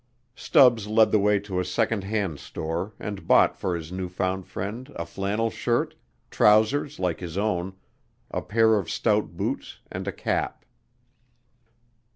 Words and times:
Stubbs 0.33 0.87
led 0.87 1.11
the 1.11 1.19
way 1.19 1.37
to 1.41 1.59
a 1.59 1.63
second 1.63 2.03
hand 2.05 2.39
store 2.39 2.95
and 2.99 3.27
bought 3.27 3.55
for 3.55 3.75
his 3.75 3.91
new 3.91 4.09
found 4.09 4.47
friend 4.47 4.91
a 4.95 5.05
flannel 5.05 5.51
shirt, 5.51 5.93
trousers 6.31 6.97
like 6.97 7.19
his 7.19 7.37
own, 7.37 7.75
a 8.31 8.41
pair 8.41 8.79
of 8.79 8.89
stout 8.89 9.37
boots, 9.37 9.77
and 9.91 10.07
a 10.07 10.11
cap. 10.11 10.65